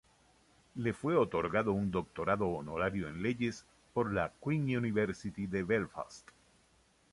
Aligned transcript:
Le 0.77 0.93
fue 0.95 1.15
otorgado 1.15 1.73
un 1.73 1.91
Doctorado 1.91 2.47
honorario 2.49 3.07
en 3.07 3.21
Leyes 3.21 3.65
por 3.93 4.11
la 4.11 4.33
Queen's 4.43 4.75
University 4.75 5.45
de 5.45 5.61
Belfast. 5.61 6.27